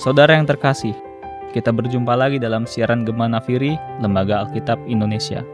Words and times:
Saudara 0.00 0.32
yang 0.32 0.48
terkasih, 0.48 0.96
kita 1.52 1.68
berjumpa 1.76 2.16
lagi 2.16 2.40
dalam 2.40 2.64
siaran 2.64 3.04
Gema 3.04 3.28
Nafiri, 3.28 3.76
Lembaga 4.00 4.48
Alkitab 4.48 4.80
Indonesia. 4.88 5.44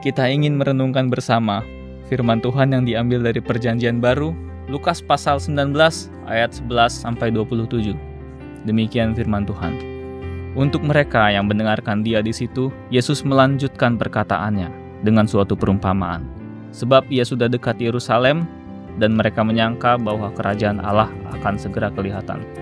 Kita 0.00 0.24
ingin 0.32 0.56
merenungkan 0.56 1.12
bersama 1.12 1.60
firman 2.08 2.40
Tuhan 2.40 2.72
yang 2.72 2.88
diambil 2.88 3.20
dari 3.20 3.36
Perjanjian 3.36 4.00
Baru, 4.00 4.32
Lukas 4.72 5.04
pasal 5.04 5.36
19 5.36 5.76
ayat 6.24 6.56
11 6.56 6.88
sampai 6.88 7.28
27. 7.36 7.92
Demikian 8.64 9.12
firman 9.12 9.44
Tuhan. 9.44 9.76
Untuk 10.56 10.80
mereka 10.80 11.28
yang 11.28 11.44
mendengarkan 11.44 12.00
dia 12.00 12.24
di 12.24 12.32
situ, 12.32 12.72
Yesus 12.88 13.28
melanjutkan 13.28 14.00
perkataannya 14.00 14.72
dengan 15.04 15.28
suatu 15.28 15.52
perumpamaan. 15.52 16.24
Sebab 16.72 17.12
ia 17.12 17.28
sudah 17.28 17.52
dekat 17.52 17.76
Yerusalem 17.76 18.48
dan 18.96 19.20
mereka 19.20 19.44
menyangka 19.44 20.00
bahwa 20.00 20.32
kerajaan 20.32 20.80
Allah 20.80 21.12
akan 21.36 21.60
segera 21.60 21.92
kelihatan. 21.92 22.59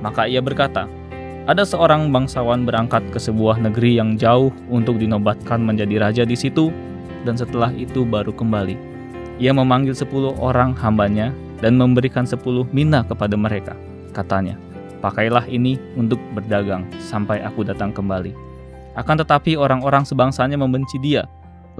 Maka 0.00 0.24
ia 0.24 0.40
berkata, 0.40 0.88
ada 1.48 1.64
seorang 1.64 2.12
bangsawan 2.12 2.68
berangkat 2.68 3.00
ke 3.12 3.18
sebuah 3.18 3.60
negeri 3.60 3.96
yang 3.96 4.16
jauh 4.20 4.52
untuk 4.68 5.00
dinobatkan 5.00 5.60
menjadi 5.60 5.96
raja 6.00 6.22
di 6.28 6.36
situ, 6.36 6.68
dan 7.24 7.36
setelah 7.36 7.72
itu 7.72 8.04
baru 8.04 8.32
kembali. 8.32 8.76
Ia 9.40 9.56
memanggil 9.56 9.96
sepuluh 9.96 10.36
orang 10.36 10.76
hambanya 10.76 11.32
dan 11.64 11.80
memberikan 11.80 12.28
sepuluh 12.28 12.68
mina 12.72 13.04
kepada 13.04 13.36
mereka. 13.36 13.72
Katanya, 14.12 14.56
pakailah 15.00 15.48
ini 15.48 15.80
untuk 15.96 16.20
berdagang 16.36 16.88
sampai 17.00 17.40
aku 17.40 17.64
datang 17.64 17.92
kembali. 17.92 18.36
Akan 18.96 19.16
tetapi 19.16 19.56
orang-orang 19.56 20.04
sebangsanya 20.04 20.60
membenci 20.60 21.00
dia, 21.00 21.24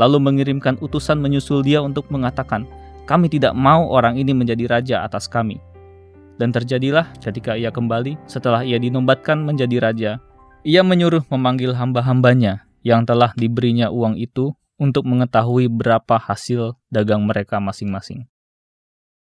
lalu 0.01 0.17
mengirimkan 0.19 0.81
utusan 0.81 1.21
menyusul 1.21 1.61
dia 1.61 1.85
untuk 1.85 2.09
mengatakan, 2.09 2.65
kami 3.05 3.29
tidak 3.29 3.53
mau 3.53 3.87
orang 3.93 4.17
ini 4.17 4.33
menjadi 4.33 4.65
raja 4.67 4.97
atas 5.05 5.29
kami 5.29 5.61
dan 6.41 6.57
terjadilah 6.57 7.13
ketika 7.21 7.53
ia 7.61 7.69
kembali 7.69 8.17
setelah 8.25 8.65
ia 8.65 8.81
dinobatkan 8.81 9.45
menjadi 9.45 9.77
raja, 9.77 10.13
ia 10.65 10.81
menyuruh 10.81 11.21
memanggil 11.29 11.77
hamba-hambanya 11.77 12.65
yang 12.81 13.05
telah 13.05 13.37
diberinya 13.37 13.93
uang 13.93 14.17
itu 14.17 14.57
untuk 14.81 15.05
mengetahui 15.05 15.69
berapa 15.69 16.17
hasil 16.17 16.81
dagang 16.89 17.29
mereka 17.29 17.61
masing-masing. 17.61 18.25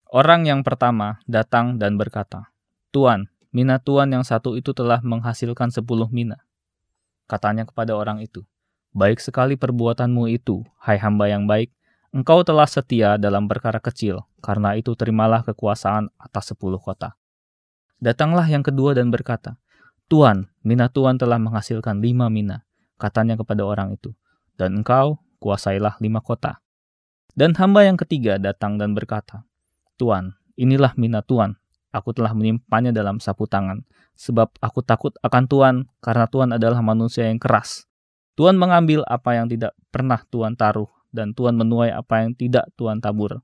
Orang 0.08 0.48
yang 0.48 0.64
pertama 0.64 1.20
datang 1.28 1.76
dan 1.76 2.00
berkata, 2.00 2.48
Tuan, 2.88 3.28
mina 3.52 3.76
tuan 3.76 4.08
yang 4.08 4.24
satu 4.24 4.56
itu 4.56 4.72
telah 4.72 5.04
menghasilkan 5.04 5.68
sepuluh 5.68 6.08
mina. 6.08 6.40
Katanya 7.28 7.68
kepada 7.68 7.92
orang 7.92 8.24
itu, 8.24 8.48
Baik 8.94 9.18
sekali 9.18 9.58
perbuatanmu 9.58 10.30
itu, 10.30 10.62
hai 10.78 10.96
hamba 11.02 11.26
yang 11.26 11.50
baik, 11.50 11.74
Engkau 12.14 12.46
telah 12.46 12.70
setia 12.70 13.18
dalam 13.18 13.50
perkara 13.50 13.82
kecil, 13.82 14.22
karena 14.38 14.78
itu 14.78 14.94
terimalah 14.94 15.42
kekuasaan 15.42 16.14
atas 16.14 16.54
sepuluh 16.54 16.78
kota. 16.78 17.18
Datanglah 17.98 18.46
yang 18.46 18.62
kedua 18.62 18.94
dan 18.94 19.10
berkata, 19.10 19.58
Tuan, 20.06 20.46
mina 20.62 20.86
Tuan 20.86 21.18
telah 21.18 21.42
menghasilkan 21.42 21.98
lima 21.98 22.30
mina, 22.30 22.62
katanya 23.02 23.34
kepada 23.34 23.66
orang 23.66 23.98
itu, 23.98 24.14
dan 24.54 24.78
engkau 24.78 25.18
kuasailah 25.42 25.98
lima 25.98 26.22
kota. 26.22 26.62
Dan 27.34 27.50
hamba 27.58 27.82
yang 27.82 27.98
ketiga 27.98 28.38
datang 28.38 28.78
dan 28.78 28.94
berkata, 28.94 29.42
Tuan, 29.98 30.38
inilah 30.54 30.94
mina 30.94 31.18
Tuan, 31.18 31.58
aku 31.90 32.14
telah 32.14 32.30
menyimpannya 32.30 32.94
dalam 32.94 33.18
sapu 33.18 33.50
tangan, 33.50 33.82
sebab 34.14 34.54
aku 34.62 34.86
takut 34.86 35.18
akan 35.18 35.50
Tuan, 35.50 35.90
karena 35.98 36.30
Tuan 36.30 36.54
adalah 36.54 36.78
manusia 36.78 37.26
yang 37.26 37.42
keras. 37.42 37.90
Tuan 38.38 38.54
mengambil 38.54 39.02
apa 39.10 39.34
yang 39.34 39.50
tidak 39.50 39.74
pernah 39.90 40.22
Tuan 40.30 40.54
taruh 40.54 40.94
dan 41.14 41.30
Tuhan 41.30 41.54
menuai 41.54 41.94
apa 41.94 42.26
yang 42.26 42.34
tidak 42.34 42.66
Tuhan 42.74 42.98
tabur. 42.98 43.38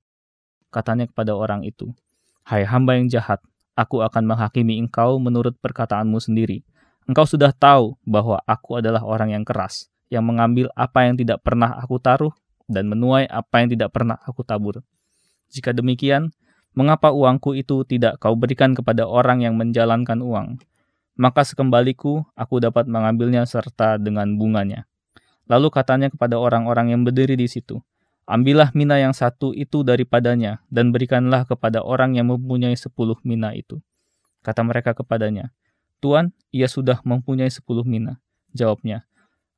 Katanya 0.75 1.07
kepada 1.07 1.39
orang 1.39 1.63
itu, 1.63 1.95
Hai 2.43 2.67
hamba 2.67 2.99
yang 2.99 3.07
jahat, 3.07 3.39
aku 3.79 4.03
akan 4.03 4.27
menghakimi 4.27 4.75
engkau 4.83 5.23
menurut 5.23 5.55
perkataanmu 5.63 6.19
sendiri. 6.19 6.67
Engkau 7.07 7.23
sudah 7.23 7.55
tahu 7.55 7.95
bahwa 8.03 8.43
aku 8.43 8.83
adalah 8.83 9.07
orang 9.07 9.31
yang 9.31 9.45
keras, 9.47 9.87
yang 10.11 10.27
mengambil 10.27 10.67
apa 10.75 11.07
yang 11.07 11.15
tidak 11.15 11.47
pernah 11.47 11.79
aku 11.79 12.03
taruh 12.03 12.35
dan 12.67 12.91
menuai 12.91 13.31
apa 13.31 13.63
yang 13.63 13.71
tidak 13.71 13.95
pernah 13.95 14.19
aku 14.27 14.43
tabur. 14.43 14.83
Jika 15.51 15.75
demikian, 15.75 16.31
mengapa 16.75 17.11
uangku 17.11 17.59
itu 17.59 17.83
tidak 17.87 18.23
kau 18.23 18.39
berikan 18.39 18.75
kepada 18.75 19.07
orang 19.07 19.43
yang 19.43 19.59
menjalankan 19.59 20.23
uang? 20.23 20.63
Maka 21.19 21.43
sekembaliku 21.43 22.23
aku 22.39 22.63
dapat 22.63 22.87
mengambilnya 22.87 23.43
serta 23.45 23.99
dengan 23.99 24.39
bunganya. 24.39 24.87
Lalu 25.51 25.75
katanya 25.75 26.07
kepada 26.07 26.39
orang-orang 26.39 26.95
yang 26.95 27.03
berdiri 27.03 27.35
di 27.35 27.51
situ, 27.51 27.83
Ambillah 28.31 28.71
mina 28.79 28.95
yang 28.95 29.11
satu 29.11 29.51
itu 29.51 29.83
daripadanya, 29.83 30.63
dan 30.71 30.95
berikanlah 30.95 31.43
kepada 31.43 31.83
orang 31.83 32.15
yang 32.15 32.31
mempunyai 32.31 32.79
sepuluh 32.79 33.19
mina 33.27 33.51
itu. 33.59 33.83
Kata 34.47 34.63
mereka 34.63 34.95
kepadanya, 34.95 35.51
Tuan, 35.99 36.31
ia 36.55 36.71
sudah 36.71 37.03
mempunyai 37.03 37.51
sepuluh 37.51 37.83
mina. 37.83 38.23
Jawabnya, 38.55 39.03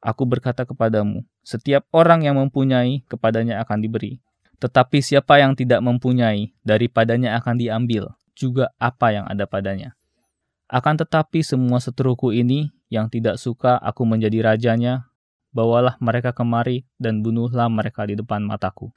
Aku 0.00 0.25
berkata 0.25 0.64
kepadamu, 0.64 1.22
setiap 1.44 1.84
orang 1.92 2.24
yang 2.24 2.41
mempunyai, 2.41 3.04
kepadanya 3.12 3.60
akan 3.60 3.84
diberi. 3.84 4.24
Tetapi 4.59 5.04
siapa 5.04 5.38
yang 5.38 5.53
tidak 5.53 5.84
mempunyai, 5.84 6.56
daripadanya 6.64 7.36
akan 7.38 7.60
diambil, 7.60 8.16
juga 8.32 8.72
apa 8.80 9.12
yang 9.12 9.28
ada 9.28 9.44
padanya. 9.44 9.94
Akan 10.66 10.97
tetapi 10.97 11.44
semua 11.44 11.78
seteruku 11.78 12.32
ini, 12.32 12.72
yang 12.88 13.12
tidak 13.12 13.36
suka 13.36 13.76
aku 13.76 14.09
menjadi 14.09 14.42
rajanya, 14.42 15.12
bawalah 15.53 16.01
mereka 16.01 16.33
kemari 16.33 16.89
dan 16.97 17.21
bunuhlah 17.21 17.69
mereka 17.69 18.09
di 18.09 18.17
depan 18.17 18.43
mataku. 18.43 18.91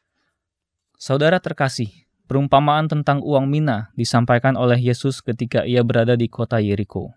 Saudara 0.95 1.43
terkasih, 1.43 1.91
perumpamaan 2.25 2.87
tentang 2.87 3.19
uang 3.21 3.45
mina 3.45 3.91
disampaikan 3.93 4.55
oleh 4.55 4.79
Yesus 4.79 5.19
ketika 5.19 5.67
ia 5.67 5.83
berada 5.83 6.15
di 6.15 6.31
kota 6.31 6.57
Yeriko. 6.57 7.13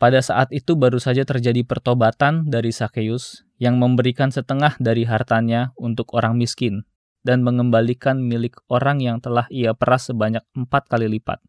Pada 0.00 0.24
saat 0.24 0.48
itu 0.48 0.80
baru 0.80 0.96
saja 0.96 1.28
terjadi 1.28 1.60
pertobatan 1.60 2.48
dari 2.48 2.72
Sakeus 2.72 3.44
yang 3.60 3.76
memberikan 3.76 4.32
setengah 4.32 4.80
dari 4.80 5.04
hartanya 5.04 5.76
untuk 5.76 6.16
orang 6.16 6.40
miskin 6.40 6.88
dan 7.20 7.44
mengembalikan 7.44 8.16
milik 8.16 8.56
orang 8.72 9.04
yang 9.04 9.20
telah 9.20 9.44
ia 9.52 9.76
peras 9.76 10.08
sebanyak 10.08 10.40
empat 10.56 10.88
kali 10.88 11.04
lipat. 11.04 11.44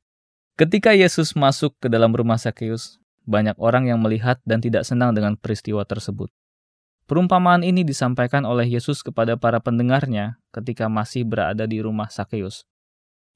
Ketika 0.60 0.92
Yesus 0.92 1.32
masuk 1.40 1.80
ke 1.80 1.88
dalam 1.88 2.12
rumah 2.12 2.36
Sakeus, 2.36 3.00
banyak 3.24 3.56
orang 3.56 3.88
yang 3.88 4.04
melihat 4.04 4.44
dan 4.44 4.60
tidak 4.60 4.84
senang 4.84 5.16
dengan 5.16 5.40
peristiwa 5.40 5.88
tersebut. 5.88 6.28
Perumpamaan 7.12 7.60
ini 7.60 7.84
disampaikan 7.84 8.48
oleh 8.48 8.72
Yesus 8.72 9.04
kepada 9.04 9.36
para 9.36 9.60
pendengarnya 9.60 10.40
ketika 10.56 10.88
masih 10.88 11.28
berada 11.28 11.68
di 11.68 11.84
rumah 11.84 12.08
Sakeus. 12.08 12.64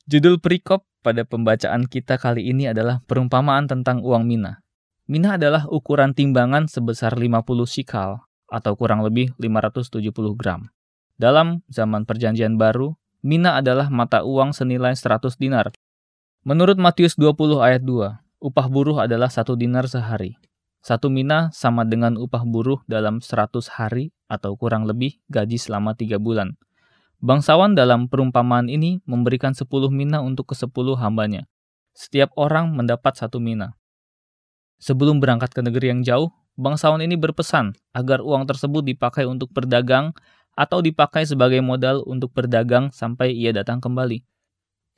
Judul 0.08 0.40
perikop 0.40 0.88
pada 1.03 1.28
pembacaan 1.28 1.84
kita 1.84 2.16
kali 2.16 2.56
ini 2.56 2.72
adalah 2.72 3.03
perumpamaan 3.03 3.68
tentang 3.68 4.00
uang 4.00 4.24
mina. 4.24 4.64
Mina 5.12 5.35
adalah 5.35 5.68
ukuran 5.68 6.16
timbangan 6.16 6.72
sebesar 6.72 7.19
50 7.19 7.35
sikal 7.68 8.24
atau 8.47 8.80
kurang 8.80 9.03
lebih 9.03 9.35
570 9.44 9.91
gram. 10.40 10.72
Dalam 11.19 11.59
zaman 11.68 12.08
perjanjian 12.08 12.56
baru, 12.56 12.96
mina 13.28 13.59
adalah 13.59 13.91
mata 13.91 14.24
uang 14.24 14.56
senilai 14.56 14.96
100 14.96 15.35
dinar. 15.35 15.75
Menurut 16.47 16.80
Matius 16.80 17.19
20 17.19 17.59
ayat 17.59 17.84
2, 17.84 18.24
upah 18.40 18.68
buruh 18.72 19.03
adalah 19.03 19.28
satu 19.28 19.59
dinar 19.59 19.91
sehari. 19.91 20.40
Satu 20.85 21.09
mina 21.09 21.50
sama 21.50 21.81
dengan 21.81 22.13
upah 22.13 22.46
buruh 22.46 22.78
dalam 22.85 23.18
100 23.18 23.57
hari 23.73 24.13
atau 24.29 24.53
kurang 24.53 24.85
lebih 24.85 25.18
gaji 25.34 25.57
selama 25.57 25.97
tiga 25.97 26.22
bulan. 26.22 26.62
Bangsawan 27.25 27.73
dalam 27.73 28.06
perumpamaan 28.06 28.69
ini 28.69 29.01
memberikan 29.09 29.57
10 29.57 29.66
mina 29.90 30.22
untuk 30.22 30.53
ke 30.53 30.53
10 30.53 30.69
hambanya. 31.01 31.50
Setiap 31.97 32.29
orang 32.38 32.69
mendapat 32.78 33.18
satu 33.18 33.41
mina. 33.41 33.73
Sebelum 34.78 35.18
berangkat 35.18 35.57
ke 35.57 35.66
negeri 35.66 35.90
yang 35.90 36.06
jauh, 36.06 36.29
bangsawan 36.53 37.02
ini 37.02 37.17
berpesan 37.17 37.73
agar 37.97 38.22
uang 38.22 38.46
tersebut 38.46 38.85
dipakai 38.85 39.25
untuk 39.25 39.50
berdagang 39.57 40.13
atau 40.53 40.85
dipakai 40.85 41.25
sebagai 41.25 41.66
modal 41.66 42.06
untuk 42.06 42.29
berdagang 42.29 42.94
sampai 42.94 43.34
ia 43.34 43.50
datang 43.50 43.81
kembali. 43.81 44.22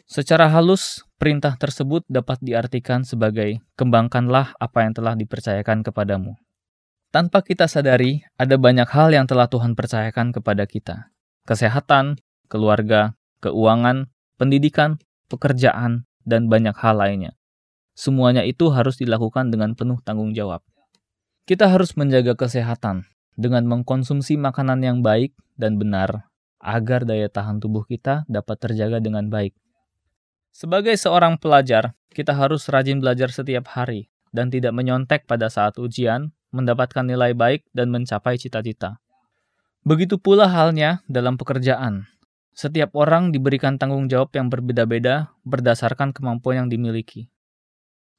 Secara 0.08 0.48
halus, 0.48 1.04
perintah 1.20 1.60
tersebut 1.60 2.08
dapat 2.08 2.40
diartikan 2.40 3.04
sebagai 3.04 3.60
kembangkanlah 3.76 4.56
apa 4.56 4.88
yang 4.88 4.96
telah 4.96 5.20
dipercayakan 5.20 5.84
kepadamu. 5.84 6.40
Tanpa 7.12 7.44
kita 7.44 7.68
sadari, 7.68 8.24
ada 8.40 8.56
banyak 8.56 8.88
hal 8.88 9.12
yang 9.12 9.28
telah 9.28 9.52
Tuhan 9.52 9.76
percayakan 9.76 10.32
kepada 10.32 10.64
kita. 10.64 11.12
Kesehatan, 11.44 12.24
keluarga, 12.48 13.20
keuangan, 13.44 14.08
pendidikan, 14.40 14.96
pekerjaan, 15.28 16.08
dan 16.24 16.48
banyak 16.48 16.76
hal 16.80 17.04
lainnya. 17.04 17.36
Semuanya 17.92 18.48
itu 18.48 18.72
harus 18.72 18.96
dilakukan 18.96 19.52
dengan 19.52 19.76
penuh 19.76 20.00
tanggung 20.08 20.32
jawab. 20.32 20.64
Kita 21.44 21.68
harus 21.68 22.00
menjaga 22.00 22.40
kesehatan 22.40 23.12
dengan 23.36 23.68
mengkonsumsi 23.68 24.40
makanan 24.40 24.88
yang 24.88 25.04
baik 25.04 25.36
dan 25.60 25.76
benar 25.76 26.32
agar 26.64 27.04
daya 27.04 27.28
tahan 27.28 27.60
tubuh 27.60 27.84
kita 27.84 28.24
dapat 28.32 28.56
terjaga 28.56 29.04
dengan 29.04 29.28
baik 29.28 29.52
sebagai 30.58 30.98
seorang 30.98 31.38
pelajar, 31.38 31.94
kita 32.10 32.34
harus 32.34 32.66
rajin 32.66 32.98
belajar 32.98 33.30
setiap 33.30 33.70
hari 33.78 34.10
dan 34.34 34.50
tidak 34.50 34.74
menyontek 34.74 35.30
pada 35.30 35.54
saat 35.54 35.78
ujian, 35.78 36.34
mendapatkan 36.50 37.06
nilai 37.06 37.38
baik 37.38 37.70
dan 37.78 37.94
mencapai 37.94 38.42
cita-cita. 38.42 38.98
Begitu 39.86 40.18
pula 40.18 40.50
halnya 40.50 41.06
dalam 41.06 41.38
pekerjaan. 41.38 42.10
Setiap 42.58 42.98
orang 42.98 43.30
diberikan 43.30 43.78
tanggung 43.78 44.10
jawab 44.10 44.34
yang 44.34 44.50
berbeda-beda 44.50 45.30
berdasarkan 45.46 46.10
kemampuan 46.10 46.66
yang 46.66 46.68
dimiliki. 46.74 47.30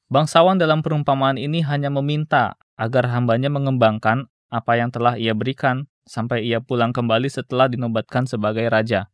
Bangsawan 0.06 0.62
dalam 0.62 0.79
perumpamaan 0.87 1.43
ini 1.43 1.67
hanya 1.67 1.90
meminta 1.90 2.55
agar 2.79 3.11
hambanya 3.11 3.50
mengembangkan 3.50 4.31
apa 4.46 4.79
yang 4.79 4.94
telah 4.94 5.19
ia 5.19 5.35
berikan 5.35 5.90
sampai 6.06 6.46
ia 6.46 6.62
pulang 6.62 6.94
kembali 6.94 7.26
setelah 7.26 7.67
dinobatkan 7.67 8.31
sebagai 8.31 8.70
raja. 8.70 9.11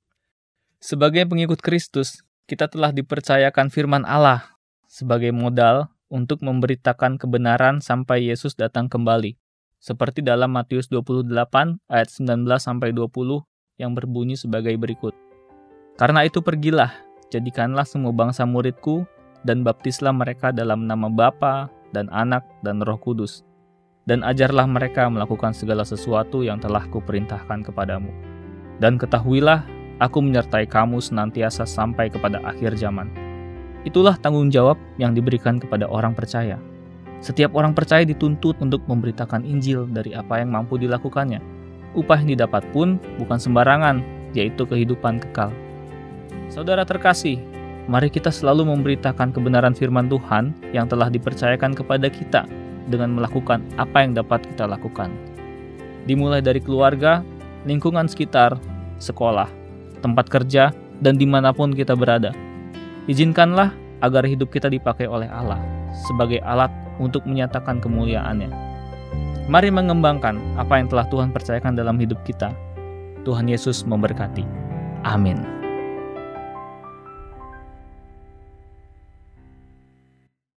Sebagai 0.77 1.25
pengikut 1.25 1.65
Kristus, 1.65 2.21
kita 2.45 2.69
telah 2.69 2.93
dipercayakan 2.93 3.73
firman 3.73 4.05
Allah 4.05 4.45
sebagai 4.85 5.33
modal 5.33 5.89
untuk 6.13 6.45
memberitakan 6.45 7.17
kebenaran 7.17 7.81
sampai 7.81 8.29
Yesus 8.29 8.53
datang 8.53 8.87
kembali. 8.93 9.41
Seperti 9.81 10.21
dalam 10.21 10.53
Matius 10.53 10.89
28 10.89 11.29
ayat 11.89 12.09
19 12.09 12.45
sampai 12.61 12.93
20 12.93 13.45
yang 13.81 13.93
berbunyi 13.97 14.37
sebagai 14.37 14.77
berikut. 14.77 15.17
Karena 15.97 16.25
itu 16.25 16.41
pergilah, 16.45 16.93
jadikanlah 17.33 17.85
semua 17.89 18.13
bangsa 18.13 18.45
muridku 18.45 19.09
dan 19.45 19.65
baptislah 19.65 20.13
mereka 20.13 20.53
dalam 20.53 20.89
nama 20.89 21.09
Bapa 21.09 21.69
dan 21.93 22.09
Anak 22.13 22.45
dan 22.61 22.81
Roh 22.85 23.01
Kudus. 23.01 23.45
Dan 24.05 24.21
ajarlah 24.21 24.69
mereka 24.69 25.09
melakukan 25.09 25.57
segala 25.57 25.81
sesuatu 25.81 26.45
yang 26.45 26.61
telah 26.61 26.85
kuperintahkan 26.93 27.65
kepadamu. 27.65 28.13
Dan 28.77 29.01
ketahuilah, 29.01 29.65
aku 30.03 30.19
menyertai 30.23 30.67
kamu 30.67 30.99
senantiasa 30.99 31.69
sampai 31.69 32.11
kepada 32.11 32.43
akhir 32.43 32.79
zaman. 32.79 33.11
Itulah 33.85 34.17
tanggung 34.17 34.49
jawab 34.49 34.81
yang 34.97 35.13
diberikan 35.13 35.61
kepada 35.61 35.85
orang 35.85 36.17
percaya. 36.17 36.57
Setiap 37.21 37.53
orang 37.57 37.77
percaya 37.77 38.05
dituntut 38.05 38.57
untuk 38.61 38.85
memberitakan 38.89 39.45
Injil 39.45 39.89
dari 39.89 40.17
apa 40.17 40.41
yang 40.41 40.53
mampu 40.53 40.81
dilakukannya. 40.81 41.41
Upah 41.95 42.21
yang 42.25 42.37
didapat 42.37 42.65
pun 42.73 42.97
bukan 43.21 43.39
sembarangan, 43.39 44.03
yaitu 44.35 44.67
kehidupan 44.67 45.21
kekal. 45.21 45.53
Saudara 46.53 46.85
terkasih, 46.85 47.41
mari 47.89 48.13
kita 48.13 48.29
selalu 48.29 48.69
memberitakan 48.69 49.33
kebenaran 49.33 49.73
firman 49.73 50.11
Tuhan 50.11 50.53
yang 50.77 50.91
telah 50.91 51.09
dipercayakan 51.09 51.73
kepada 51.73 52.09
kita 52.11 52.45
dengan 52.89 53.17
melakukan 53.17 53.65
apa 53.81 54.05
yang 54.05 54.13
dapat 54.13 54.45
kita 54.45 54.69
lakukan. 54.69 55.13
Dimulai 56.05 56.45
dari 56.45 56.61
keluarga, 56.61 57.25
lingkungan 57.65 58.05
sekitar, 58.05 58.61
sekolah, 59.01 59.49
tempat 60.05 60.29
kerja, 60.29 60.77
dan 61.01 61.17
di 61.17 61.25
mana 61.25 61.57
pun 61.57 61.73
kita 61.73 61.97
berada. 61.97 62.37
Izinkanlah 63.09 63.73
agar 64.05 64.29
hidup 64.29 64.53
kita 64.53 64.69
dipakai 64.69 65.09
oleh 65.09 65.29
Allah 65.33 65.57
sebagai 66.05 66.45
alat 66.45 66.69
untuk 67.01 67.25
menyatakan 67.25 67.81
kemuliaannya. 67.81 68.53
Mari 69.49 69.69
mengembangkan 69.73 70.41
apa 70.61 70.81
yang 70.81 70.89
telah 70.89 71.09
Tuhan 71.09 71.33
percayakan 71.33 71.77
dalam 71.77 71.97
hidup 72.01 72.21
kita. 72.25 72.53
Tuhan 73.25 73.49
Yesus 73.49 73.85
memberkati. 73.89 74.45
Amin. 75.05 75.54